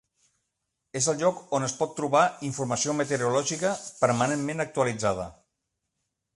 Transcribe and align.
És 0.99 1.09
el 1.11 1.19
lloc 1.19 1.43
on 1.57 1.65
es 1.67 1.75
pot 1.81 1.93
trobar 1.99 2.23
informació 2.49 2.97
meteorològica, 3.03 3.75
permanentment 4.03 4.67
actualitzada. 4.69 5.31